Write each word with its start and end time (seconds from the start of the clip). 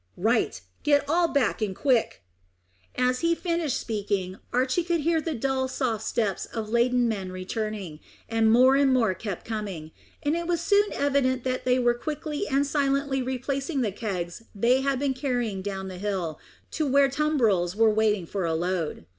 "Right! 0.17 0.59
Get 0.81 1.07
all 1.07 1.27
back 1.27 1.61
in 1.61 1.75
quick!" 1.75 2.23
As 2.95 3.19
he 3.19 3.35
finished 3.35 3.79
speaking, 3.79 4.37
Archy 4.51 4.83
could 4.83 5.01
hear 5.01 5.21
the 5.21 5.35
dull, 5.35 5.67
soft 5.67 6.03
steps 6.07 6.47
of 6.47 6.71
laden 6.71 7.07
men 7.07 7.31
returning, 7.31 7.99
and 8.27 8.51
more 8.51 8.75
and 8.75 8.91
more 8.91 9.13
kept 9.13 9.45
coming, 9.45 9.91
and 10.23 10.35
it 10.35 10.47
was 10.47 10.59
soon 10.59 10.91
evident 10.93 11.43
that 11.43 11.65
they 11.65 11.77
were 11.77 11.93
quickly 11.93 12.47
and 12.47 12.65
silently 12.65 13.21
replacing 13.21 13.81
the 13.81 13.91
kegs 13.91 14.41
they 14.55 14.81
had 14.81 14.97
been 14.97 15.13
carrying 15.13 15.61
down 15.61 15.87
hill 15.91 16.39
to 16.71 16.87
where 16.87 17.07
tumbrils 17.07 17.75
were 17.75 17.93
waiting 17.93 18.25
for 18.25 18.43
a 18.43 18.55
load. 18.55 19.05